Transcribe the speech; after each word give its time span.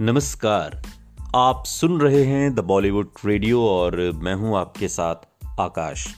नमस्कार। 0.00 0.82
आप 1.36 1.64
सुन 1.66 2.00
रहे 2.00 2.24
हैं 2.24 2.54
द 2.54 2.60
बॉलीवुड 2.60 3.10
रेडियो 3.24 3.66
और 3.66 4.12
मैं 4.12 4.34
हूँ 4.34 4.58
आपके 4.58 4.88
साथ 4.88 5.14
आकाश। 5.60 6.16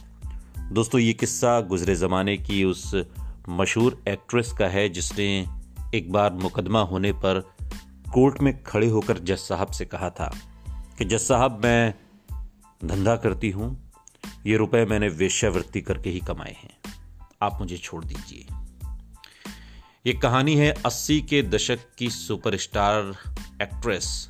दोस्तों, 0.71 1.01
ये 1.01 1.13
किस्सा 1.13 1.61
गुजरे 1.61 1.95
ज़माने 1.95 2.37
की 2.37 2.63
उस 2.63 2.95
मशहूर 3.49 4.03
एक्ट्रेस 4.07 4.51
का 4.51 4.67
है 4.67 4.89
जिसने 4.89 5.45
एक 5.95 6.11
बार 6.11 6.33
मुकदमा 6.33 6.81
होने 6.81 7.11
पर 7.11 7.39
कोर्ट 8.13 8.41
में 8.41 8.63
खड़े 8.63 8.87
होकर 8.87 9.17
जज 9.17 9.37
साहब 9.37 9.71
से 9.71 9.85
कहा 9.85 10.09
था 10.09 10.35
कि, 10.97 11.05
जज 11.05 11.19
साहब, 11.19 11.61
मैं 11.63 11.93
धंधा 12.85 13.15
करती 13.15 13.49
हूँ। 13.49 13.91
ये 14.45 14.57
रुपए 14.57 14.85
मैंने 14.85 15.07
वेश्यावृत्ति 15.07 15.81
करके 15.81 16.09
ही 16.09 16.19
कमाए 16.19 16.55
हैं। 16.63 16.93
आप 17.41 17.57
मुझे 17.59 17.77
छोड़ 17.77 18.05
दीजिए। 18.05 18.58
ये 20.09 20.13
कहानी 20.13 20.55
है 20.55 20.73
80 20.85 21.21
के 21.21 21.43
दशक 21.43 21.79
की 21.97 22.09
सुपरस्टार 22.09 23.13
एक्ट्रेस 23.61 24.29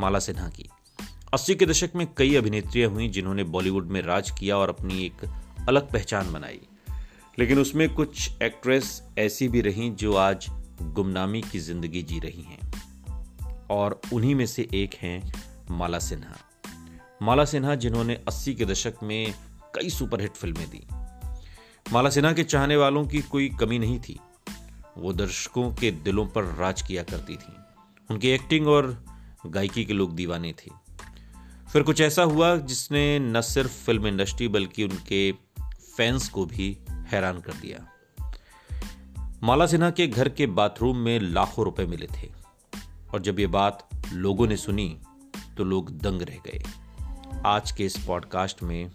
माला 0.00 0.18
सिन्हा 0.18 0.48
की। 0.48 0.68
80 1.34 1.54
के 1.54 1.66
दशक 1.66 1.90
में 1.96 2.14
कई 2.16 2.34
अभिनेत्रियाँ 2.34 2.90
हुई 2.90 3.08
जिन्होंने 3.08 3.44
बॉलीवुड 3.44 3.86
में 3.86 4.02
राज 4.02 4.30
किया 4.30 4.56
और 4.56 4.68
अपनी 4.68 5.06
एक 5.06 5.32
अलग 5.68 5.90
पहचान 5.90 6.32
बनाई। 6.32 6.60
लेकिन 7.38 7.58
उसमें 7.58 7.94
कुछ 7.94 8.30
एक्ट्रेस 8.42 9.02
ऐसी 9.18 9.48
भी 9.48 9.60
रहीं 9.60 9.94
जो 9.94 10.14
आज 10.14 10.46
गुमनामी 10.82 11.42
की 11.42 11.58
ज़िंदगी 11.58 12.02
जी 12.02 12.18
रही 12.18 12.42
हैं। 12.42 12.72
और 13.70 14.00
उन्हीं 14.12 14.34
में 14.34 14.46
से 14.46 14.68
एक 14.74 14.94
हैं 14.94 15.32
माला 15.70 15.98
सिन्हा। 15.98 16.36
माला 17.22 17.44
सिन्हा 17.44 17.74
जिन्होंने 17.74 18.24
80 18.28 18.54
के 18.54 18.64
दशक 18.64 18.94
में 19.02 19.34
कई 19.74 19.90
सुपरहिट 19.90 20.32
फ़िल्में 20.32 20.70
दी। 20.70 20.99
माला 21.92 22.10
सिन्हा 22.10 22.32
के 22.32 22.44
चाहने 22.44 22.76
वालों 22.76 23.06
की 23.06 23.22
कोई 23.22 23.48
कमी 23.48 23.78
नहीं 23.78 24.00
थी। 24.00 24.20
वो 24.98 25.12
दर्शकों 25.12 25.74
के 25.74 25.90
दिलों 25.90 26.26
पर 26.26 26.44
राज 26.44 26.82
किया 26.82 27.02
करती 27.02 27.36
थी। 27.36 27.52
उनकी 28.10 28.28
एक्टिंग 28.28 28.68
और 28.68 29.04
गायकी 29.46 29.84
के 29.84 29.92
लोग 29.92 30.14
दीवाने 30.14 30.52
थे। 30.52 30.70
फिर 31.72 31.82
कुछ 31.82 32.00
ऐसा 32.00 32.22
हुआ 32.22 32.56
जिसने 32.56 33.18
न 33.18 33.40
सिर्फ़ 33.40 33.72
फ़िल्म 33.72 34.06
इंडस्ट्री 34.06 34.48
बल्कि 34.48 34.84
उनके 34.84 35.32
फैंस 35.96 36.28
को 36.28 36.46
भी 36.46 36.78
हैरान 36.90 37.40
कर 37.40 37.52
दिया। 37.52 37.86
माला 39.42 39.66
सिन्हा 39.66 39.90
के 39.90 40.06
घर 40.06 40.28
के 40.28 40.46
बाथरूम 40.46 40.96
में 40.96 41.20
लाखों 41.20 41.64
रुपए 41.64 41.86
मिले 41.86 42.06
थे। 42.06 42.32
और 43.14 43.22
जब 43.22 43.40
ये 43.40 43.46
बात 43.46 43.88
लोगों 44.12 44.46
ने 44.46 44.56
सुनी 44.56 45.00
तो 45.56 45.64
लोग 45.64 45.98
दंग 45.98 46.22
रह 46.22 46.38
गए। 46.46 46.64
आज 47.46 47.72
के 47.72 47.84
इस 47.84 48.04
पॉडकास्ट 48.04 48.62
में 48.62 48.92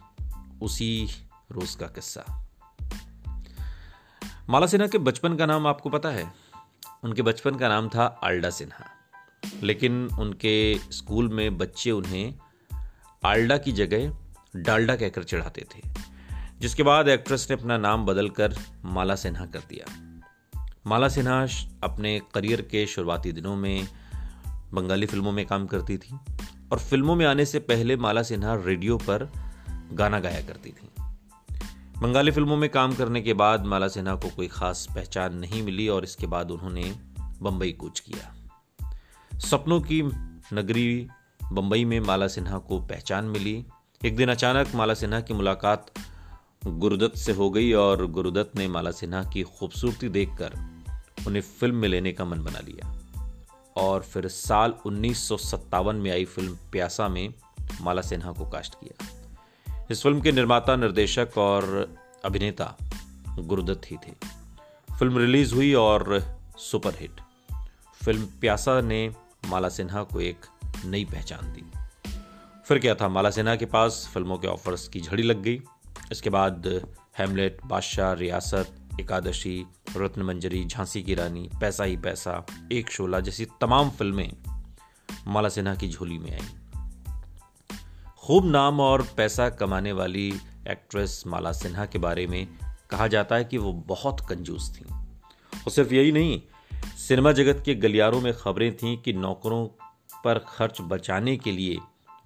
उसी 0.62 1.08
रोज 1.52 1.76
का 1.76 1.86
किस्सा। 1.86 2.45
माला 4.50 4.68
सिन्हा 4.68 4.88
के 4.88 4.98
बचपन 4.98 5.36
का 5.36 5.46
नाम 5.46 5.68
आपको 5.68 5.90
पता 5.90 6.10
है? 6.10 6.34
उनके 7.04 7.22
बचपन 7.22 7.56
का 7.56 7.70
नाम 7.70 7.90
था 7.90 8.20
आल्डा 8.24 8.50
सिन्हा। 8.50 8.86
लेकिन 9.64 10.10
उनके 10.20 10.76
स्कूल 10.92 11.30
में 11.30 11.58
बच्चे 11.58 11.92
उन्हें 11.92 12.34
आल्डा 13.26 13.58
की 13.58 13.72
जगह 13.72 14.18
डाल्डा 14.56 14.96
कहकर 14.96 15.24
चढ़ाते 15.24 15.66
थे, 15.76 15.82
जिसके 16.60 16.84
बाद 16.84 17.08
एक्ट्रेस 17.08 17.48
ने 17.50 17.56
अपना 17.56 17.78
नाम 17.78 18.06
बदलकर 18.06 18.56
माला 18.86 19.16
सिन्हा 19.16 19.46
कर 19.46 19.60
दिया। 19.60 19.86
माला 20.88 21.08
सिन्हा 21.08 21.48
अपने 21.84 22.22
करियर 22.34 22.62
के 22.62 22.88
शुरुआती 22.88 23.32
दिनों 23.32 23.56
में 23.56 23.88
बंगाली 24.74 25.06
फ़िल्मों 25.06 25.32
में 25.32 25.46
काम 25.46 25.68
करती 25.68 25.98
थी 25.98 26.20
और 26.72 26.80
फ़िल्मों 26.80 27.16
में 27.16 27.26
आने 27.26 27.46
से 27.46 27.60
पहले 27.60 27.96
माला 27.96 28.24
सिन्हा 28.24 28.56
रेडियो 28.56 28.98
पर 28.98 29.32
गाना 29.94 30.20
गाया 30.20 30.42
करती 30.42 30.70
थी। 30.70 30.90
बंगाली 32.06 32.32
फ़िल्मों 32.32 32.58
में 32.58 32.70
काम 32.70 32.94
करने 32.96 33.22
के 33.22 33.34
बाद 33.34 33.66
माला 33.66 33.88
सिन्हा 33.88 34.16
को 34.16 34.30
कोई 34.30 34.48
खास 34.48 34.88
पहचान 34.96 35.36
नहीं 35.36 35.64
मिली 35.64 35.88
और 35.88 36.04
इसके 36.04 36.28
बाद 36.28 36.52
उन्होंने 36.52 36.84
बंबई 37.42 37.72
कूच 37.72 38.00
किया। 38.00 39.40
सपनों 39.40 39.82
की 39.82 40.02
नगरी 40.54 41.08
बंबई 41.54 41.86
में 41.86 42.00
माला 42.00 42.28
सिन्हा 42.28 42.58
को 42.58 42.80
पहचान 42.80 43.26
मिली। 43.26 43.66
एक 44.06 44.16
दिन 44.16 44.30
अचानक 44.30 44.76
माला 44.76 44.94
सिन्हा 44.94 45.22
की 45.22 45.34
मुलाकात 45.34 45.92
गुरुदत्त 46.68 47.18
से 47.18 47.32
हो 47.32 47.50
गई 47.50 47.74
और 47.74 48.08
गुरुदत्त 48.08 48.58
ने 48.58 48.68
माला 48.68 48.92
सिन्हा 48.92 49.24
की 49.24 49.44
खूबसूरती 49.44 50.10
देखकर 50.10 50.54
उन्हें 51.28 51.42
फ़िल्म 51.42 51.76
में 51.76 51.90
लेने 51.90 52.12
का 52.12 52.26
मन 52.26 52.44
बना 52.44 52.60
लिया। 52.60 53.02
और 53.78 54.02
फिर 54.02 54.28
साल 54.28 54.74
उन्नीस 54.86 55.28
सौ 55.28 55.38
सत्तावन 55.38 55.96
में 55.96 56.12
आई 56.12 56.26
फ़िल्म 56.26 56.58
प्यासा 56.72 57.08
में 57.08 57.34
माला 57.82 58.02
सिन्हा 58.02 58.32
को 58.32 58.50
कास्ट 58.50 58.76
किया। 58.76 59.25
इस 59.92 60.04
फ़िल्म 60.04 60.22
के 60.22 60.32
निर्माता, 60.32 60.76
निर्देशक 60.76 61.30
और 61.38 61.96
अभिनेता 62.26 62.76
गुरुदत्त 63.40 63.92
ही 63.92 63.98
थे। 63.98 64.12
फ़िल्म 65.00 65.18
रिलीज़ 65.18 65.56
हुई 65.56 65.74
और 65.74 66.24
सुपरहिट। 66.58 67.22
फ़िल्म 68.06 68.26
प्यासा 68.26 68.82
ने 68.82 69.12
माला 69.46 69.70
सिन्हा 69.70 70.04
को 70.04 70.22
एक 70.22 70.46
नई 70.86 71.06
पहचान 71.06 71.54
दी। 71.54 71.64
फिर 72.66 72.80
क्या 72.80 72.96
था? 72.96 73.10
माला 73.10 73.30
सिन्हा 73.30 73.56
के 73.56 73.66
पास 73.66 74.12
फ़िल्मों 74.14 74.38
के 74.38 74.48
ऑफर्स 74.48 74.88
की 74.88 75.02
झड़ी 75.02 75.24
लग 75.24 75.42
गई। 75.42 75.62
इसके 76.12 76.30
बाद 76.30 76.86
हेमलेट 77.18 77.58
बादशाह 77.66 78.14
रियासत 78.14 78.76
एकादशी 79.00 79.66
रत्न 79.98 80.22
मंजरी 80.22 80.66
झांसी 80.66 81.04
की 81.04 81.16
रानी, 81.16 81.50
पैसा 81.62 81.84
ही 81.84 81.98
पैसा, 81.98 82.46
एक 82.72 82.92
शोला 82.92 83.20
जैसी 83.20 83.48
तमाम 83.62 83.90
फ़िल्में 83.90 84.34
माला 85.28 85.50
सिन्हा 85.50 85.76
की 85.76 85.90
झोली 85.90 86.18
में 86.18 86.32
आईं। 86.32 86.65
खूब 88.26 88.46
नाम 88.46 88.80
और 88.80 89.08
पैसा 89.18 89.50
कमाने 89.50 89.92
वाली 89.92 90.34
एक्ट्रेस 90.68 91.24
माला 91.28 91.52
सिन्हा 91.52 91.86
के 91.86 92.00
बारे 92.00 92.28
में 92.28 92.48
कहा 92.90 93.08
जाता 93.08 93.36
है 93.36 93.46
कि 93.46 93.58
वो 93.58 93.74
बहुत 93.74 94.20
कंजूस 94.30 94.78
थी। 94.78 94.96
और 95.60 95.72
सिर्फ़ 95.72 95.94
यही 95.94 96.12
नहीं, 96.12 96.42
सिनेमा 96.98 97.32
जगत 97.32 97.64
के 97.66 97.76
गलियारों 97.76 98.22
में 98.22 98.34
खबरें 98.34 98.78
थीं 98.78 98.98
कि 98.98 99.14
नौकरों 99.14 99.68
पर 100.24 100.40
खर्च 100.40 100.78
बचाने 100.82 101.38
के 101.38 101.52
लिए 101.52 101.78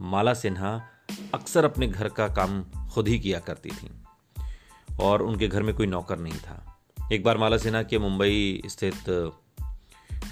माला 0.01 0.33
सिन्हा 0.33 0.81
अक्सर 1.33 1.65
अपने 1.65 1.87
घर 1.87 2.09
का 2.09 2.27
काम 2.27 2.63
खुद 2.63 3.07
ही 3.07 3.19
किया 3.19 3.39
करती 3.39 3.69
थी। 3.69 3.91
और 5.01 5.21
उनके 5.21 5.47
घर 5.47 5.63
में 5.63 5.75
कोई 5.75 5.87
नौकर 5.87 6.19
नहीं 6.19 6.39
था। 6.39 6.79
एक 7.13 7.23
बार 7.23 7.37
माला 7.37 7.57
सिन्हा 7.57 7.83
के 7.83 7.99
मुंबई 7.99 8.61
स्थित 8.65 9.31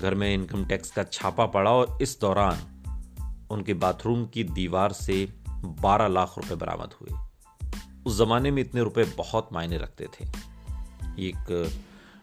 घर 0.02 0.16
में 0.16 0.34
इनकम 0.34 0.66
टैक्स 0.66 0.92
का 0.92 1.04
छापा 1.04 1.46
पड़ा 1.46 1.72
और 1.72 1.98
इस 2.02 2.22
दौरान 2.22 2.74
उनके 3.50 3.74
बाथरूम 3.74 4.26
की 4.26 4.44
दीवार 4.44 4.92
से 4.92 5.37
बारह 5.63 6.07
लाख 6.07 6.34
रुपए 6.38 6.56
बरामद 6.56 6.94
हुए। 6.94 7.18
उस 8.06 8.18
जमाने 8.18 8.51
में 8.51 8.62
इतने 8.62 8.81
रुपए 8.81 9.03
बहुत 9.18 9.50
मायने 9.53 9.78
रखते 9.78 10.07
थे। 10.12 10.25
एक 11.19 11.72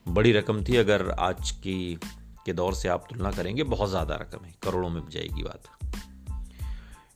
बड़ी 0.09 0.33
रकम 0.33 0.63
थी। 0.65 0.77
अगर 0.77 1.11
आज 1.11 1.51
की, 1.51 1.99
के 2.47 2.53
दौर 2.53 2.75
से 2.75 2.89
आप 2.89 3.07
तुलना 3.11 3.31
करेंगे, 3.31 3.63
बहुत 3.65 3.91
ज़्यादा 3.91 4.15
रकम 4.15 4.45
है। 4.45 4.55
करोड़ों 4.63 4.91
में 4.91 5.01
जाएगी 5.11 5.43
बात। 5.43 5.69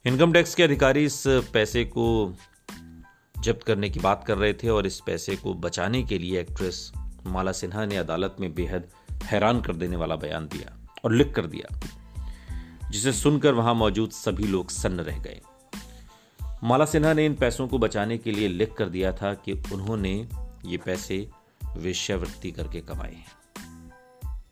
इनकम 0.04 0.32
टैक्स 0.32 0.54
के 0.54 0.62
अधिकारी 0.62 1.04
इस 1.04 1.22
पैसे 1.52 1.84
को 1.86 2.34
जब्त 3.36 3.62
करने 3.62 3.90
की 3.90 4.00
बात 4.00 4.24
कर 4.26 4.38
रहे 4.38 4.52
थे 4.52 4.68
और 4.68 4.86
इस 4.86 5.00
पैसे 5.00 5.36
को 5.36 5.54
बचाने 5.56 6.02
के 6.02 6.18
लिए 6.18 6.40
एक्ट्रेस 6.40 6.90
माला 7.26 7.52
सिन्हा 7.52 7.84
ने 7.86 7.96
अदालत 7.96 8.36
में 8.40 8.54
बेहद 8.54 8.88
हैरान 9.24 9.60
कर 9.60 9.76
देने 9.76 9.96
वाला 9.96 10.16
बयान 10.16 10.46
दिया 10.46 10.76
और 11.04 11.12
लिख 11.12 11.32
कर 11.34 11.46
दिया, 11.46 11.78
जिसे 12.90 13.12
सुनकर 13.12 13.54
वहाँ 13.54 13.74
मौजूद 13.74 14.10
सभी 14.10 14.46
लोग 14.46 14.70
सन्न 14.70 15.00
रह 15.00 15.18
गए। 15.18 15.40
माला 16.64 16.84
सिन्हा 16.84 17.12
ने 17.12 17.26
इन 17.26 17.34
पैसों 17.34 17.68
को 17.68 17.78
बचाने 17.78 18.18
के 18.18 18.32
लिए 18.32 18.48
लिख 18.48 18.74
कर 18.74 18.88
दिया 18.88 19.12
था 19.12 19.34
कि 19.34 19.52
उन्होंने 19.52 20.28
ये 20.66 20.76
पैसे 20.76 21.30
वेश्यावृत्ति 21.76 22.50
करके 22.50 22.80
कमाए 22.80 23.14
हैं। 23.14 23.38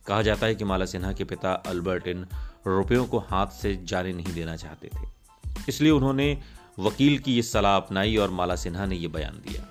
कहा 0.06 0.22
जाता 0.22 0.46
है 0.46 0.54
कि 0.54 0.64
माला 0.64 0.84
सिन्हा 0.84 1.12
के 1.12 1.24
पिता 1.24 1.52
अल्बर्ट 1.52 2.08
इन 2.08 2.26
रुपयों 2.66 3.06
को 3.06 3.18
हाथ 3.18 3.46
से 3.46 3.76
जाने 3.84 4.12
नहीं 4.12 4.34
देना 4.34 4.56
चाहते 4.56 4.90
थे। 4.94 5.08
इसलिए 5.68 5.90
उन्होंने 5.90 6.42
वकील 6.78 7.18
की 7.18 7.34
ये 7.34 7.42
सलाह 7.42 7.76
अपनाई 7.76 8.16
और 8.16 8.30
माला 8.30 8.56
सिन्हा 8.56 8.86
ने 8.86 8.96
यह 8.96 9.08
बयान 9.08 9.42
दिया। 9.48 9.68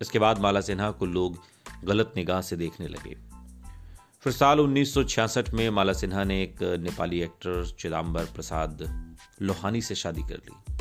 इसके 0.00 0.18
बाद 0.18 0.38
माला 0.38 0.60
सिन्हा 0.60 0.90
को 0.90 1.06
लोग 1.06 1.38
गलत 1.84 2.12
निगाह 2.16 2.40
से 2.40 2.56
देखने 2.56 2.88
लगे। 2.88 3.16
फिर 4.20 4.32
साल 4.32 4.60
1966 4.60 5.54
में 5.54 5.70
माला 5.70 5.92
सिन्हा 5.92 6.24
ने 6.24 6.42
एक 6.42 6.62
नेपाली 6.62 7.20
एक्टर 7.20 7.66
चिदम्बर 7.78 8.24
प्रसाद 8.24 8.78
लोहानी 9.42 9.82
से 9.82 9.94
शादी 9.94 10.22
कर 10.22 10.34
ली। 10.34 10.73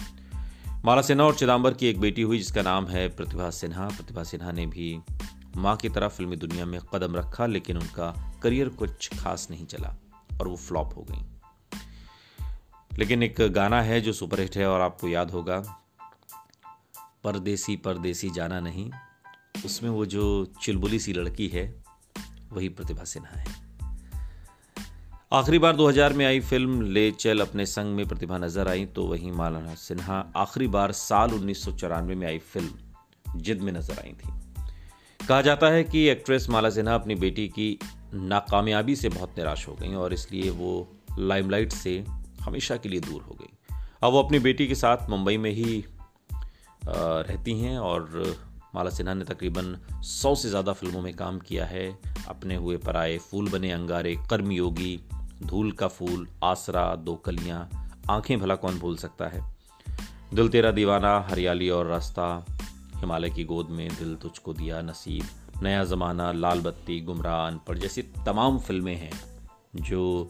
माला 0.86 1.02
सिन्हा 1.02 1.26
और 1.26 1.36
चिदम्बर 1.36 1.74
की 1.74 1.88
एक 1.88 2.00
बेटी 2.00 2.22
हुई, 2.22 2.38
जिसका 2.38 2.62
नाम 2.62 2.88
है 2.88 3.08
प्रतिभा 3.10 3.50
सिन्हा। 3.50 3.88
प्रतिभा 3.88 4.24
सिन्हा 4.24 4.52
ने 4.52 4.66
भी 4.66 5.00
माँ 5.58 5.76
की 5.78 5.90
तरह 5.90 6.08
फिल्मी 6.08 6.36
दुनिया 6.36 6.66
में 6.66 6.80
कदम 6.94 7.16
रखा, 7.16 7.46
लेकिन 7.46 7.78
उनका 7.78 8.40
करियर 8.44 8.70
कुछ 8.70 9.20
खास 9.20 9.48
नहीं 9.52 9.66
चला 9.66 9.96
और 10.42 10.48
वो 10.48 10.56
फ्लॉप 10.56 10.98
हो 10.98 11.08
गई। 11.12 11.22
लेकिन 12.98 13.24
एक 13.24 13.36
गाना 13.42 13.82
है 13.82 14.02
जो 14.02 14.14
सुपरहिट 14.14 14.58
है 14.58 14.68
और 14.68 14.82
आपको 14.82 15.08
याद 15.08 15.32
होगा, 15.32 15.60
परदेसी 17.24 17.78
परदेसी 17.78 18.30
जाना 18.30 18.60
नहीं। 18.60 18.92
उसमें 19.66 19.90
वो 19.90 20.06
जो 20.06 20.54
चुलबुली 20.62 21.00
सी 21.00 21.14
लड़की 21.14 21.48
है, 21.48 21.84
वही 22.52 22.70
प्रतिभा 22.70 23.04
सिन्हा 23.04 23.40
है। 23.40 23.63
आखिरी 25.34 25.58
बार 25.60 25.76
2000 25.76 26.14
में 26.14 26.26
आई 26.26 26.40
फ़िल्म 26.40 26.82
ले 26.94 27.10
चल 27.12 27.40
अपने 27.42 27.66
संग 27.66 27.96
में 27.96 28.08
प्रतिभा 28.08 28.38
नज़र 28.38 28.68
आई 28.68 28.86
तो 28.86 29.04
वहीं 29.04 29.32
मालाना 29.32 29.74
सिन्हा 29.76 30.18
आखिरी 30.38 30.68
बार 30.68 30.92
साल 30.92 31.32
उन्नीस 31.34 31.64
सौ 31.66 31.72
चौरानवे 31.72 32.16
में 32.16 32.26
आई 32.28 32.38
फ़िल्म 32.38 33.40
जिद 33.40 33.62
में 33.62 33.72
नज़र 33.74 34.00
आई 34.00 34.12
थी। 34.12 34.30
कहा 35.20 35.42
जाता 35.42 35.70
है 35.70 35.84
कि 35.84 36.06
एक्ट्रेस 36.10 36.48
माला 36.50 36.70
सिन्हा 36.70 36.96
अपनी 36.96 37.16
बेटी 37.16 37.48
की 37.48 37.78
नाकामयाबी 38.14 38.96
से 38.96 39.10
बहुत 39.10 39.38
निराश 39.38 39.68
हो 39.68 39.74
गई 39.74 39.94
और 39.96 40.14
इसलिए 40.14 40.50
वो 40.52 40.72
लाइमलाइट 41.20 41.72
से 41.72 41.98
हमेशा 42.42 42.78
के 42.78 42.90
लिए 42.90 43.00
दूर 43.00 43.22
हो 43.22 43.38
गई। 43.42 43.76
अब 44.04 44.12
वो 44.12 44.24
अपनी 44.24 44.40
बेटी 44.40 44.68
के 44.68 44.76
साथ 44.76 45.10
मुंबई 45.10 45.38
में 45.38 45.52
ही 45.52 45.84
रहती 46.86 47.60
हैं 47.60 47.78
और 47.80 48.36
माला 48.76 48.90
सिन्हा 48.90 49.14
ने 49.14 49.26
तकरीबन 49.26 49.78
सौ 50.04 50.36
से 50.36 50.50
ज़्यादा 50.50 50.74
फ़िल्मों 50.74 51.02
में 51.02 51.14
काम 51.16 51.40
किया 51.40 51.66
है। 51.66 51.88
अपने 52.28 52.56
हुए 52.56 52.78
पराए 52.78 53.18
फूल 53.18 53.50
बने 53.50 53.72
अंगारे, 53.72 54.16
कर्मयोगी 54.30 55.00
धूल 55.44 55.72
का 55.72 55.88
फूल, 55.88 56.28
आसरा, 56.44 56.96
दो 56.96 57.16
कलियाँ, 57.16 57.92
आँखें 58.10 58.40
भला 58.40 58.56
कौन 58.56 58.80
भूल 58.80 58.98
सकता 58.98 59.28
है? 59.28 59.56
दिल 60.34 60.50
तेरा 60.50 60.72
दीवाना, 60.72 61.28
हरियाली 61.30 61.70
और 61.70 61.86
रास्ता। 61.86 62.46
हिमालय 62.96 63.30
की 63.30 63.44
गोद 63.44 63.70
में 63.70 63.90
दिल 63.90 64.16
तुझको 64.16 64.54
दिया 64.54 64.82
नसीब। 64.82 65.26
नया 65.64 65.84
ज़माना, 65.84 66.32
लाल 66.32 66.62
बत्ती 66.62 67.02
गुमराह 67.02 67.48
अनपढ़ 67.48 67.78
जैसी 67.78 68.02
तमाम 68.02 68.60
फ़िल्में 68.60 68.96
हैं, 68.96 69.12
जो 69.76 70.30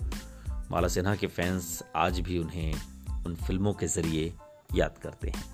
माला 0.72 0.88
सिन्हा 0.88 1.16
के 1.16 1.28
फैंस 1.28 1.84
आज 1.96 2.20
भी 2.20 2.40
उन्हें 2.40 2.74
उन 3.26 3.36
फ़िल्मों 3.36 3.74
के 3.74 3.88
ज़रिए 3.88 4.34
याद 4.76 4.98
करते 4.98 5.34
हैं। 5.36 5.54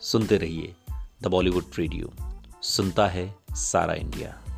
सुनते 0.00 0.36
रहिए 0.36 0.74
द 1.22 1.26
बॉलीवुड 1.26 1.64
रेडियो। 1.78 2.12
सुनता 2.62 3.06
है 3.06 3.34
सारा 3.52 3.94
इंडिया। 3.94 4.49